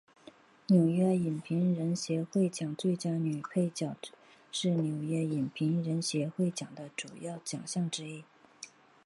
[0.65, 3.95] 纽约影评人协会奖最佳女配角
[4.51, 8.23] 是纽约影评人协会奖的主要奖项之一。